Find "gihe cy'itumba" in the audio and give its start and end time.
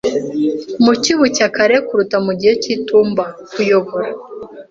2.39-3.25